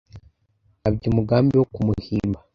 Nkabya 0.79 1.07
umugambi 1.11 1.53
wo 1.59 1.65
kumuhimba 1.73 2.39